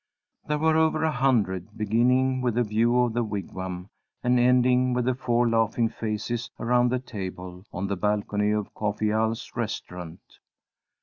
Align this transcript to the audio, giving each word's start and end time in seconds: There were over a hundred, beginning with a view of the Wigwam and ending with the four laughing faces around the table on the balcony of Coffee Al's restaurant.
There 0.47 0.57
were 0.57 0.77
over 0.77 1.03
a 1.03 1.11
hundred, 1.11 1.77
beginning 1.77 2.41
with 2.41 2.57
a 2.57 2.63
view 2.63 2.99
of 3.01 3.13
the 3.13 3.23
Wigwam 3.23 3.87
and 4.23 4.39
ending 4.39 4.93
with 4.95 5.05
the 5.05 5.13
four 5.13 5.47
laughing 5.47 5.89
faces 5.89 6.49
around 6.59 6.89
the 6.89 6.97
table 6.97 7.65
on 7.71 7.85
the 7.85 7.95
balcony 7.95 8.49
of 8.49 8.73
Coffee 8.73 9.11
Al's 9.11 9.51
restaurant. 9.55 10.39